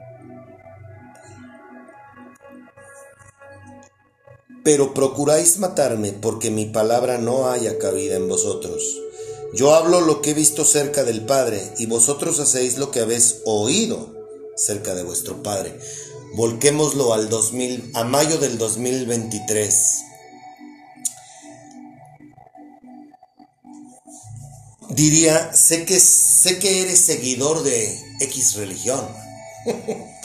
[4.63, 8.81] pero procuráis matarme porque mi palabra no haya cabida en vosotros.
[9.53, 13.41] Yo hablo lo que he visto cerca del Padre, y vosotros hacéis lo que habéis
[13.45, 14.13] oído
[14.55, 15.77] cerca de vuestro Padre.
[16.35, 20.08] Volquémoslo al 2000, a mayo del 2023.
[24.89, 29.07] Diría, sé que, sé que eres seguidor de X religión.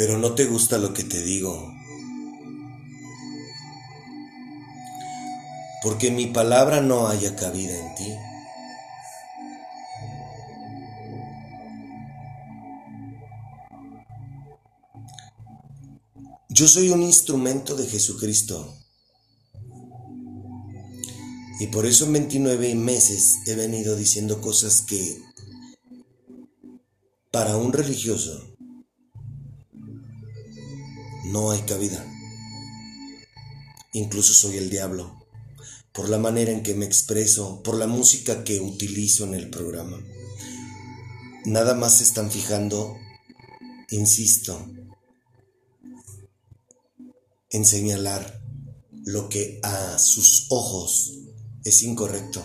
[0.00, 1.74] pero no te gusta lo que te digo.
[5.82, 8.16] Porque mi palabra no haya cabida en ti.
[16.48, 18.79] Yo soy un instrumento de Jesucristo.
[21.60, 25.20] Y por eso en 29 meses he venido diciendo cosas que
[27.30, 28.56] para un religioso
[31.26, 32.02] no hay cabida.
[33.92, 35.22] Incluso soy el diablo,
[35.92, 40.02] por la manera en que me expreso, por la música que utilizo en el programa.
[41.44, 42.96] Nada más se están fijando,
[43.90, 44.66] insisto,
[47.50, 48.40] en señalar
[49.04, 51.20] lo que a sus ojos
[51.64, 52.44] es incorrecto.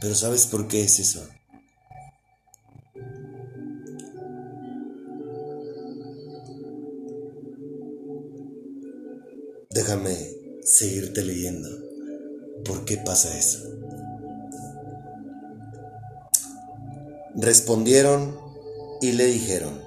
[0.00, 1.26] Pero ¿sabes por qué es eso?
[9.70, 10.16] Déjame
[10.62, 11.68] seguirte leyendo.
[12.64, 13.60] ¿Por qué pasa eso?
[17.34, 18.38] Respondieron
[19.00, 19.82] y le dijeron,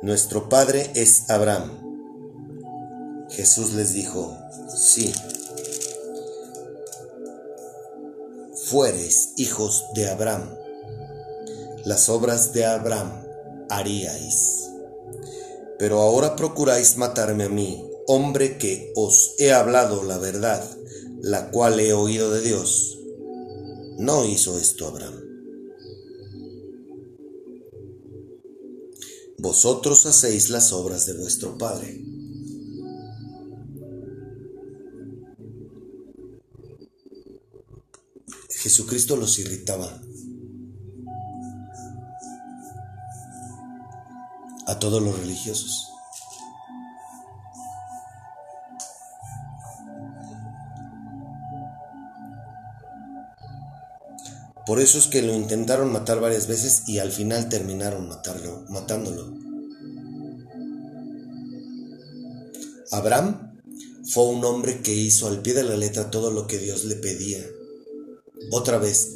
[0.00, 1.72] Nuestro padre es Abraham.
[3.30, 4.38] Jesús les dijo,
[4.68, 5.12] sí,
[8.68, 10.54] fueres hijos de Abraham,
[11.84, 13.24] las obras de Abraham
[13.70, 14.68] haríais.
[15.78, 20.62] Pero ahora procuráis matarme a mí, hombre que os he hablado la verdad,
[21.20, 22.98] la cual he oído de Dios.
[23.96, 25.22] No hizo esto Abraham.
[29.38, 32.04] Vosotros hacéis las obras de vuestro Padre.
[38.60, 39.88] Jesucristo los irritaba.
[44.66, 45.92] A todos los religiosos.
[54.66, 59.34] Por eso es que lo intentaron matar varias veces y al final terminaron matarlo, matándolo.
[62.90, 63.56] Abraham
[64.04, 66.96] fue un hombre que hizo al pie de la letra todo lo que Dios le
[66.96, 67.38] pedía.
[68.50, 69.14] Otra vez,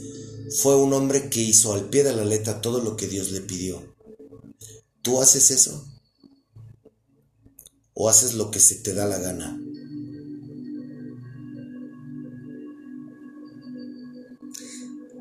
[0.61, 3.41] fue un hombre que hizo al pie de la letra todo lo que Dios le
[3.41, 3.95] pidió.
[5.03, 5.87] ¿Tú haces eso?
[7.95, 9.59] ¿O haces lo que se te da la gana?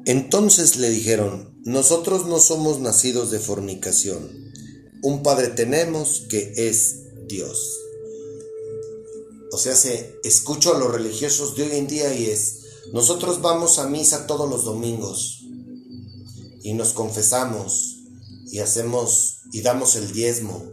[0.06, 4.52] Entonces le dijeron, nosotros no somos nacidos de fornicación,
[5.04, 7.78] un Padre tenemos que es Dios.
[9.52, 12.61] O sea, se escucho a los religiosos de hoy en día y es,
[12.94, 15.46] nosotros vamos a misa todos los domingos
[16.64, 17.98] y nos confesamos
[18.52, 20.72] y hacemos y damos el diezmo.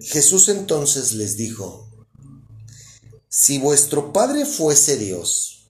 [0.00, 1.90] Jesús entonces les dijo,
[3.28, 5.68] si vuestro Padre fuese Dios,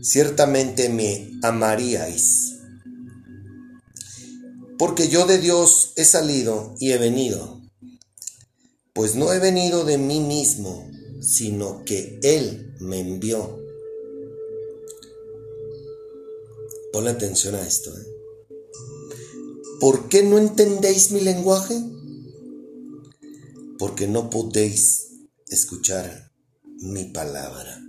[0.00, 2.56] ciertamente me amaríais,
[4.78, 7.59] porque yo de Dios he salido y he venido,
[9.00, 10.90] pues no he venido de mí mismo,
[11.22, 13.58] sino que Él me envió.
[16.92, 17.96] Ponle atención a esto.
[17.96, 18.06] ¿eh?
[19.80, 21.82] ¿Por qué no entendéis mi lenguaje?
[23.78, 25.08] Porque no podéis
[25.48, 26.30] escuchar
[26.62, 27.82] mi palabra.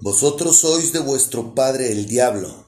[0.00, 2.67] Vosotros sois de vuestro padre el diablo,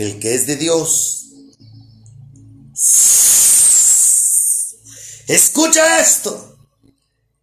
[0.00, 1.26] El que es de Dios,
[5.28, 6.56] escucha esto.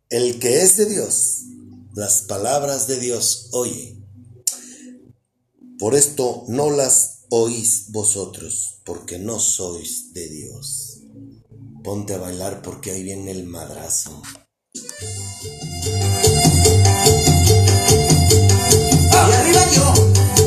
[0.10, 1.44] El que es de Dios,
[1.94, 4.04] las palabras de Dios oye.
[5.78, 11.02] Por esto no las oís vosotros, porque no sois de Dios.
[11.84, 14.20] Ponte a bailar porque ahí viene el madrazo.
[14.74, 14.82] Y
[19.32, 19.94] arriba yo,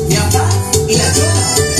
[0.09, 0.49] mi papá
[0.89, 1.70] y la.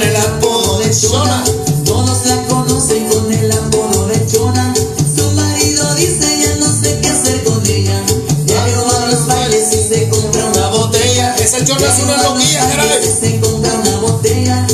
[0.00, 1.44] Con el apodo de Shona.
[1.84, 4.72] Todos la conocen con el apodo de Chona.
[5.14, 8.02] Su marido dice ya no sé qué hacer con ella.
[8.46, 11.36] Diario va a los bailes y se compra una botella.
[11.36, 13.10] Esa Shona es una loquilla, caray.
[13.20, 14.66] Se compra una botella.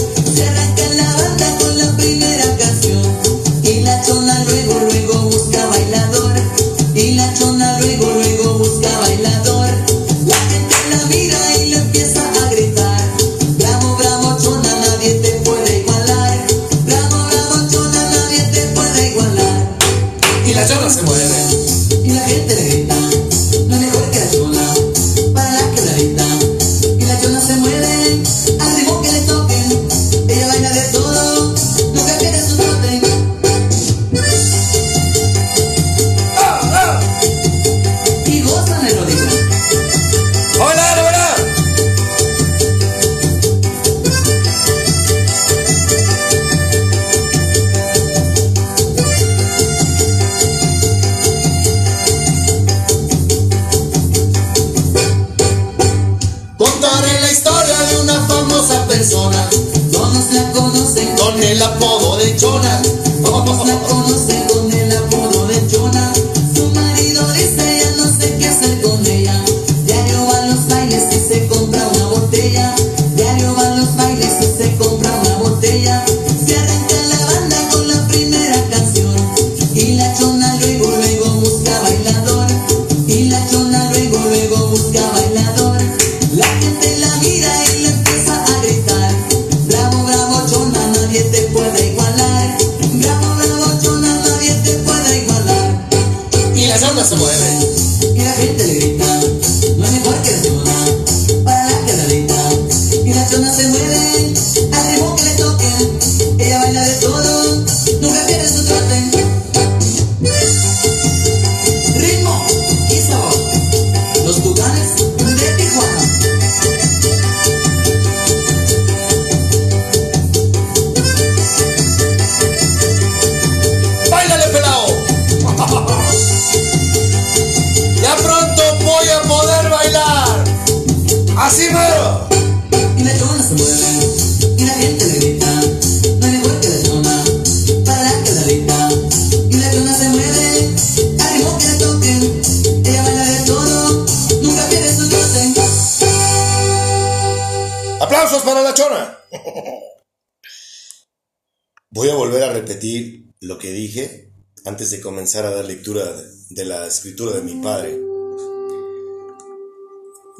[151.90, 154.32] Voy a volver a repetir lo que dije
[154.66, 156.04] antes de comenzar a dar lectura
[156.50, 157.98] de la escritura de mi padre.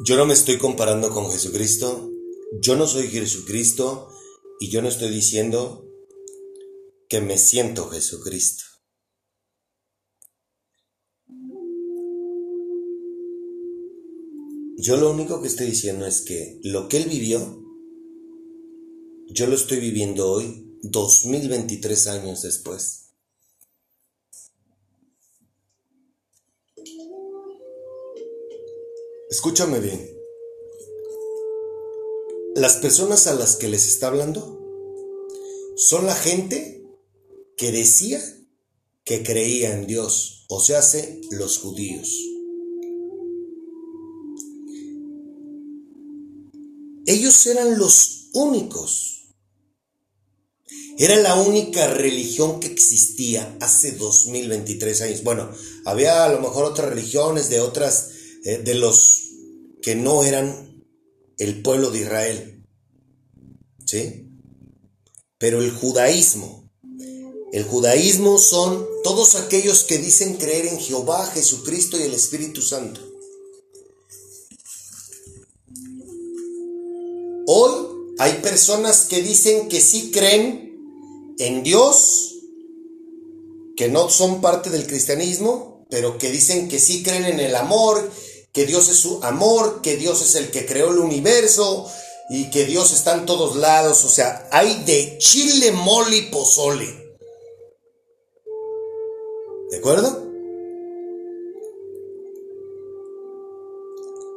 [0.05, 2.11] Yo no me estoy comparando con Jesucristo,
[2.61, 4.09] yo no soy Jesucristo
[4.59, 5.89] y yo no estoy diciendo
[7.09, 8.65] que me siento Jesucristo.
[14.77, 17.66] Yo lo único que estoy diciendo es que lo que él vivió,
[19.29, 23.11] yo lo estoy viviendo hoy, 2023 años después.
[29.29, 30.09] Escúchame bien.
[32.55, 34.57] Las personas a las que les está hablando
[35.75, 36.83] son la gente
[37.57, 38.19] que decía
[39.03, 42.09] que creía en Dios, o sea, hace los judíos.
[47.05, 49.16] Ellos eran los únicos.
[50.99, 55.23] Era la única religión que existía hace 2023 años.
[55.23, 55.51] Bueno,
[55.85, 58.09] había a lo mejor otras religiones de otras,
[58.43, 59.21] eh, de los
[59.83, 60.83] que no eran
[61.37, 62.65] el pueblo de Israel.
[63.85, 64.27] ¿Sí?
[65.37, 66.67] Pero el judaísmo,
[67.53, 73.01] el judaísmo son todos aquellos que dicen creer en Jehová, Jesucristo y el Espíritu Santo.
[77.45, 80.66] Hoy hay personas que dicen que sí creen
[81.39, 82.35] en Dios,
[83.75, 88.09] que no son parte del cristianismo, pero que dicen que sí creen en el amor,
[88.51, 91.89] que Dios es su amor, que Dios es el que creó el universo
[92.29, 94.03] y que Dios está en todos lados.
[94.03, 97.17] O sea, hay de chile, mole y pozole.
[99.69, 100.23] ¿De acuerdo?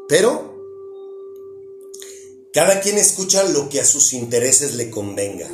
[0.09, 0.51] Pero
[2.53, 5.49] cada quien escucha lo que a sus intereses le convenga.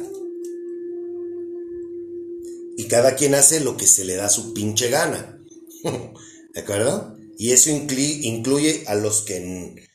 [2.77, 5.39] Y cada quien hace lo que se le da su pinche gana.
[6.55, 7.17] ¿De acuerdo?
[7.39, 9.87] Y eso incluye a los que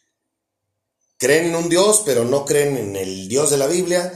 [1.18, 4.14] creen en un Dios, pero no creen en el Dios de la Biblia.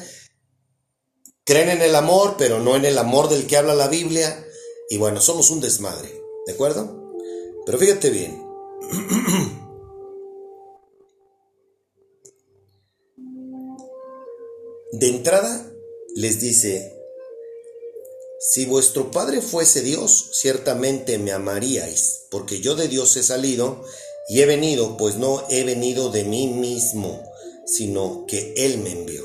[1.44, 4.44] Creen en el amor, pero no en el amor del que habla la Biblia.
[4.90, 7.14] Y bueno, somos un desmadre, ¿de acuerdo?
[7.66, 8.44] Pero fíjate bien.
[14.92, 15.70] De entrada
[16.16, 16.95] les dice,
[18.48, 23.84] si vuestro Padre fuese Dios, ciertamente me amaríais, porque yo de Dios he salido
[24.30, 27.24] y he venido, pues no he venido de mí mismo,
[27.66, 29.24] sino que Él me envió.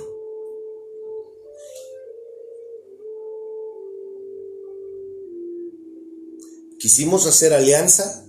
[6.78, 8.26] Quisimos hacer alianza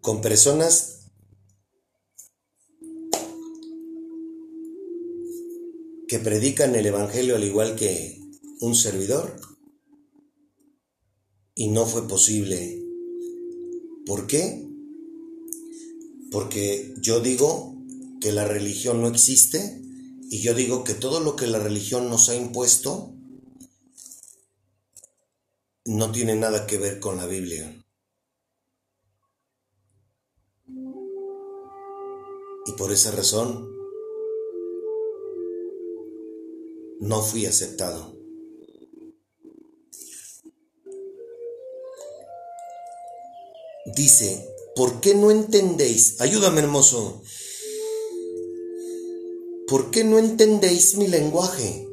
[0.00, 1.00] con personas
[6.06, 8.20] que predican el Evangelio al igual que
[8.60, 9.55] un servidor
[11.56, 12.84] y no fue posible.
[14.04, 14.68] ¿Por qué?
[16.30, 17.74] Porque yo digo
[18.20, 19.80] que la religión no existe
[20.30, 23.14] y yo digo que todo lo que la religión nos ha impuesto
[25.86, 27.72] no tiene nada que ver con la Biblia.
[32.66, 33.70] Y por esa razón
[37.00, 38.15] no fui aceptado.
[43.94, 46.20] Dice, ¿por qué no entendéis?
[46.20, 47.22] Ayúdame hermoso.
[49.68, 51.88] ¿Por qué no entendéis mi lenguaje?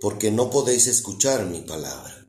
[0.00, 2.26] Porque no podéis escuchar mi palabra.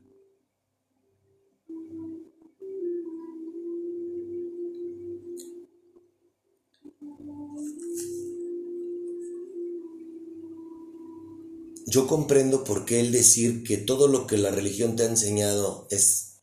[11.88, 15.86] Yo comprendo por qué el decir que todo lo que la religión te ha enseñado
[15.90, 16.40] es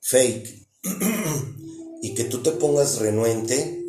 [0.00, 0.71] fake
[2.02, 3.84] y que tú te pongas renuente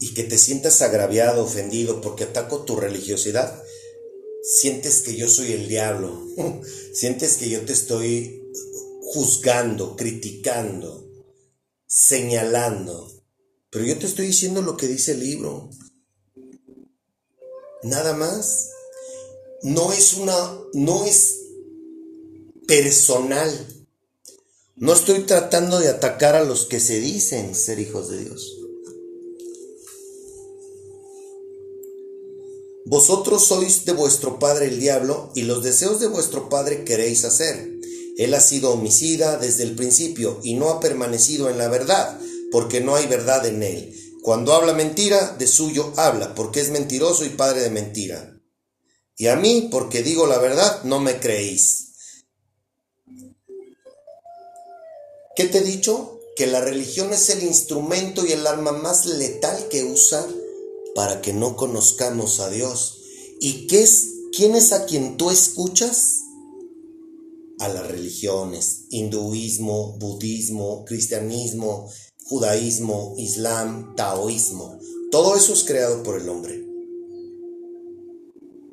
[0.00, 3.62] y que te sientas agraviado, ofendido porque ataco tu religiosidad,
[4.42, 6.26] sientes que yo soy el diablo,
[6.92, 8.42] sientes que yo te estoy
[9.00, 11.08] juzgando, criticando,
[11.86, 13.12] señalando,
[13.72, 15.70] pero yo te estoy diciendo lo que dice el libro.
[17.82, 18.68] Nada más.
[19.62, 21.38] No es una, no es
[22.66, 23.50] personal.
[24.82, 28.58] No estoy tratando de atacar a los que se dicen ser hijos de Dios.
[32.84, 37.78] Vosotros sois de vuestro padre el diablo y los deseos de vuestro padre queréis hacer.
[38.18, 42.18] Él ha sido homicida desde el principio y no ha permanecido en la verdad,
[42.50, 43.94] porque no hay verdad en él.
[44.20, 48.36] Cuando habla mentira, de suyo habla, porque es mentiroso y padre de mentira.
[49.16, 51.91] Y a mí, porque digo la verdad, no me creéis.
[55.34, 56.20] ¿Qué te he dicho?
[56.36, 60.26] Que la religión es el instrumento y el arma más letal que usa
[60.94, 62.98] para que no conozcamos a Dios.
[63.40, 66.20] ¿Y qué es, quién es a quien tú escuchas?
[67.58, 71.90] A las religiones, hinduismo, budismo, cristianismo,
[72.24, 74.78] judaísmo, islam, taoísmo.
[75.10, 76.66] Todo eso es creado por el hombre.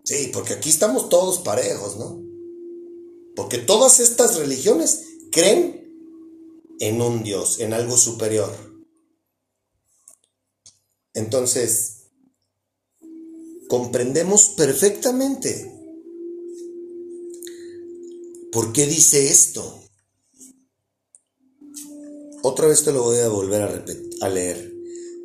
[0.03, 2.21] Sí, porque aquí estamos todos parejos, ¿no?
[3.35, 5.78] Porque todas estas religiones creen
[6.79, 8.53] en un Dios, en algo superior.
[11.13, 12.07] Entonces,
[13.67, 15.71] comprendemos perfectamente
[18.51, 19.83] por qué dice esto.
[22.41, 23.85] Otra vez te lo voy a volver a,
[24.25, 24.73] a leer.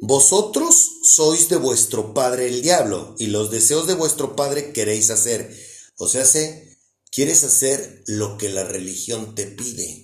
[0.00, 5.57] Vosotros sois de vuestro padre el diablo, y los deseos de vuestro padre queréis hacer.
[5.96, 6.76] O sea, se,
[7.11, 10.03] quieres hacer lo que la religión te pide.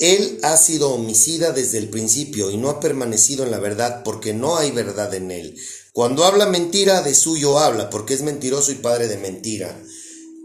[0.00, 4.34] Él ha sido homicida desde el principio y no ha permanecido en la verdad porque
[4.34, 5.56] no hay verdad en él.
[5.92, 9.82] Cuando habla mentira, de suyo habla porque es mentiroso y padre de mentira.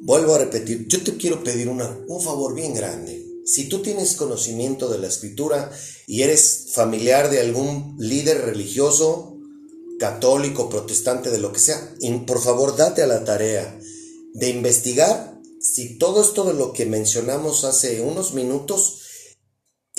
[0.02, 3.26] Vuelvo a repetir, yo te quiero pedir un favor bien grande.
[3.46, 5.72] Si tú tienes conocimiento de la escritura
[6.08, 9.38] y eres familiar de algún líder religioso,
[10.00, 11.94] católico, protestante, de lo que sea,
[12.26, 13.78] por favor date a la tarea
[14.34, 19.02] de investigar si todo esto de lo que mencionamos hace unos minutos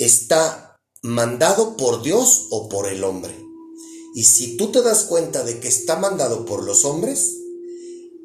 [0.05, 3.37] está mandado por Dios o por el hombre.
[4.15, 7.37] Y si tú te das cuenta de que está mandado por los hombres,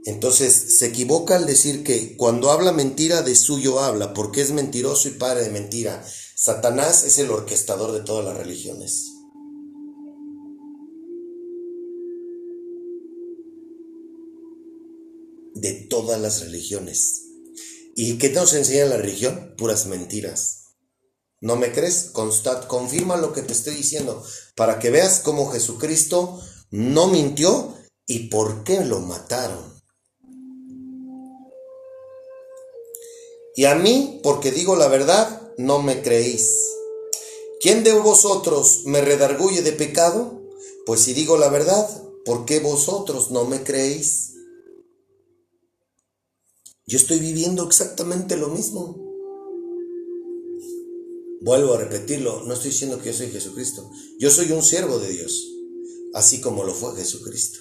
[0.05, 5.09] entonces se equivoca al decir que cuando habla mentira de suyo habla, porque es mentiroso
[5.09, 6.03] y padre de mentira.
[6.35, 9.13] Satanás es el orquestador de todas las religiones.
[15.55, 17.25] De todas las religiones.
[17.97, 19.55] ¿Y qué nos enseña la religión?
[19.59, 20.58] Puras mentiras.
[21.41, 22.11] ¿No me crees?
[22.13, 24.23] Constat, confirma lo que te estoy diciendo
[24.57, 27.75] para que veas cómo Jesucristo no mintió
[28.07, 29.79] y por qué lo mataron.
[33.55, 36.49] Y a mí, porque digo la verdad, no me creéis.
[37.61, 40.43] ¿Quién de vosotros me redarguye de pecado?
[40.87, 41.89] Pues si digo la verdad,
[42.25, 44.35] ¿por qué vosotros no me creéis?
[46.87, 49.08] Yo estoy viviendo exactamente lo mismo.
[51.41, 53.91] Vuelvo a repetirlo, no estoy diciendo que yo soy Jesucristo.
[54.19, 55.49] Yo soy un siervo de Dios,
[56.15, 57.61] así como lo fue Jesucristo.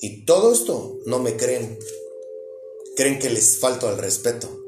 [0.00, 1.78] Y todo esto no me creen.
[2.96, 4.62] Creen que les falto al respeto.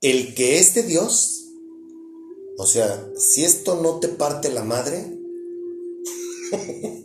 [0.00, 1.46] El que es de Dios,
[2.58, 5.18] o sea, si esto no te parte la madre,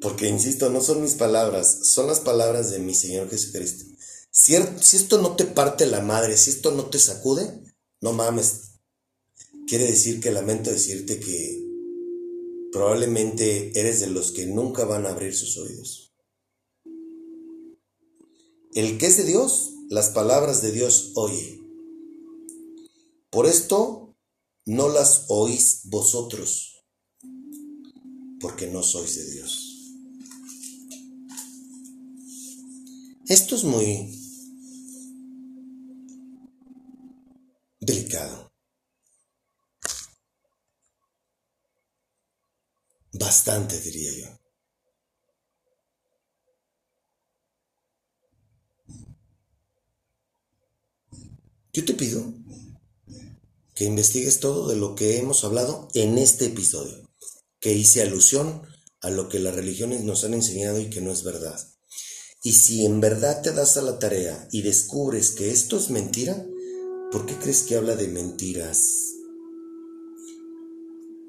[0.00, 3.84] Porque, insisto, no son mis palabras, son las palabras de mi Señor Jesucristo.
[4.30, 7.62] Si, si esto no te parte la madre, si esto no te sacude,
[8.00, 8.78] no mames.
[9.66, 11.68] Quiere decir que lamento decirte que
[12.72, 16.14] probablemente eres de los que nunca van a abrir sus oídos.
[18.74, 21.60] El que es de Dios, las palabras de Dios oye.
[23.30, 24.16] Por esto
[24.66, 26.84] no las oís vosotros,
[28.40, 29.67] porque no sois de Dios.
[33.28, 34.10] Esto es muy
[37.78, 38.50] delicado.
[43.12, 44.38] Bastante, diría yo.
[51.74, 52.32] Yo te pido
[53.74, 57.06] que investigues todo de lo que hemos hablado en este episodio,
[57.60, 58.62] que hice alusión
[59.02, 61.77] a lo que las religiones nos han enseñado y que no es verdad.
[62.42, 66.46] Y si en verdad te das a la tarea y descubres que esto es mentira,
[67.10, 69.08] ¿por qué crees que habla de mentiras?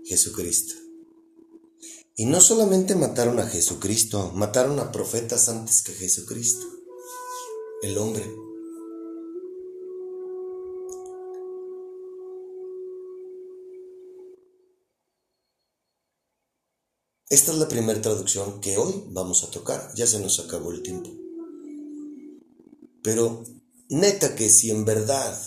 [0.05, 0.75] Jesucristo.
[2.15, 6.65] Y no solamente mataron a Jesucristo, mataron a profetas antes que Jesucristo,
[7.81, 8.48] el hombre.
[17.29, 19.93] Esta es la primera traducción que hoy vamos a tocar.
[19.95, 21.11] Ya se nos acabó el tiempo.
[23.03, 23.43] Pero
[23.87, 25.39] neta que si en verdad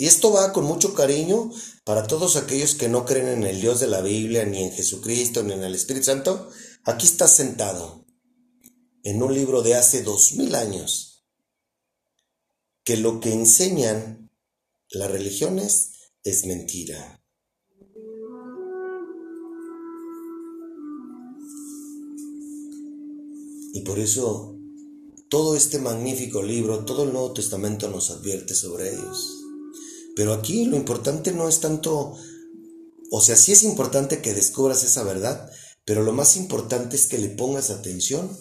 [0.00, 1.50] Y esto va con mucho cariño
[1.84, 5.42] para todos aquellos que no creen en el Dios de la Biblia, ni en Jesucristo,
[5.42, 6.50] ni en el Espíritu Santo.
[6.84, 8.06] Aquí estás sentado
[9.02, 11.26] en un libro de hace dos mil años,
[12.84, 14.30] que lo que enseñan
[14.88, 17.17] las religiones es mentira.
[23.78, 24.56] Y por eso
[25.28, 29.36] todo este magnífico libro, todo el Nuevo Testamento nos advierte sobre ellos.
[30.16, 32.16] Pero aquí lo importante no es tanto,
[33.12, 35.48] o sea, sí es importante que descubras esa verdad,
[35.84, 38.36] pero lo más importante es que le pongas atención.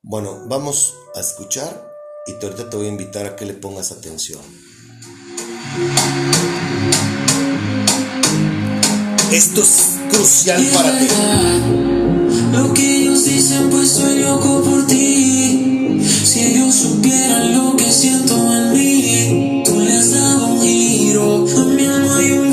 [0.00, 1.90] Bueno, vamos a escuchar
[2.28, 4.42] y ahorita te voy a invitar a que le pongas atención.
[9.32, 11.95] Esto es crucial para ti.
[12.52, 16.00] Lo que ellos dicen, pues soy loco por ti.
[16.24, 21.46] Si ellos supieran lo que siento en mí, tú le has dado un giro.
[21.58, 22.45] A mi y olvido.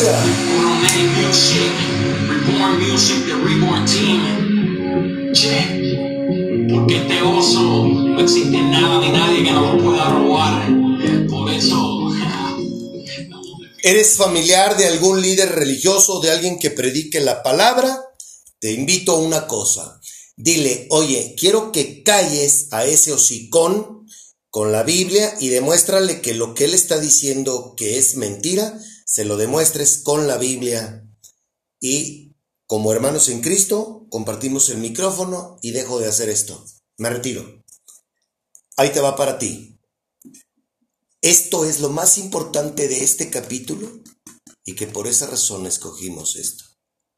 [0.00, 0.24] Aleluya.
[0.62, 1.72] Romantic music,
[2.26, 5.32] reborn music, the reborn team.
[5.34, 10.68] Che, porque este oso no existe nada ni nadie que nos lo pueda robar.
[11.28, 11.98] Por eso,
[13.82, 17.98] ¿Eres familiar de algún líder religioso, de alguien que predique la palabra?
[18.58, 20.00] Te invito a una cosa.
[20.36, 24.06] Dile, oye, quiero que calles a ese hocicón
[24.48, 28.78] con la Biblia y demuéstrale que lo que él está diciendo que es mentira,
[29.10, 31.04] se lo demuestres con la Biblia.
[31.80, 32.36] Y
[32.68, 36.64] como hermanos en Cristo, compartimos el micrófono y dejo de hacer esto.
[36.96, 37.64] Me retiro.
[38.76, 39.80] Ahí te va para ti.
[41.22, 44.00] Esto es lo más importante de este capítulo
[44.64, 46.64] y que por esa razón escogimos esto.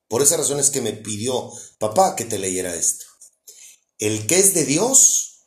[0.08, 3.04] Por esa razón es que me pidió papá que te leyera esto.
[3.98, 5.46] El que es de Dios,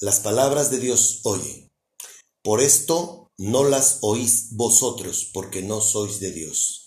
[0.00, 1.70] las palabras de Dios oye.
[2.42, 6.86] Por esto no las oís vosotros, porque no sois de Dios.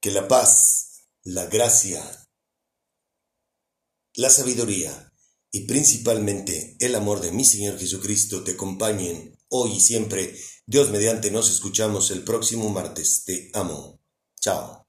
[0.00, 2.28] Que la paz, la gracia,
[4.14, 5.12] la sabiduría
[5.50, 10.36] y principalmente el amor de mi Señor Jesucristo te acompañen hoy y siempre.
[10.66, 13.24] Dios mediante nos escuchamos el próximo martes.
[13.24, 14.00] Te amo.
[14.40, 14.81] Chao.